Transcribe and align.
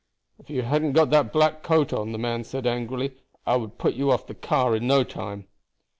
"If 0.39 0.49
you 0.49 0.63
hadn't 0.63 0.93
got 0.93 1.11
that 1.11 1.31
black 1.31 1.61
coat 1.61 1.93
on," 1.93 2.11
the 2.11 2.17
man 2.17 2.43
said 2.43 2.65
angrily, 2.65 3.17
"I 3.45 3.55
would 3.57 3.77
put 3.77 3.93
you 3.93 4.09
off 4.09 4.25
the 4.25 4.33
car 4.33 4.75
in 4.75 4.87
no 4.87 5.03
time." 5.03 5.47